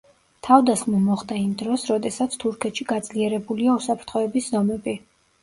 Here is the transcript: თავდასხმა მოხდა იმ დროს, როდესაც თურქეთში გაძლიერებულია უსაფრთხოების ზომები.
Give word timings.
თავდასხმა 0.45 1.01
მოხდა 1.01 1.37
იმ 1.41 1.51
დროს, 1.59 1.83
როდესაც 1.91 2.39
თურქეთში 2.45 2.89
გაძლიერებულია 2.93 3.77
უსაფრთხოების 3.83 4.51
ზომები. 4.57 4.99